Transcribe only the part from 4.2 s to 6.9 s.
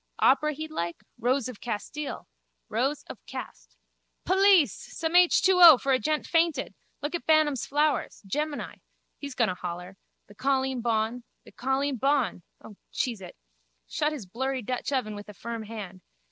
Police! Some H2O for a gent fainted.